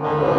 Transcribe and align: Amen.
Amen. 0.00 0.37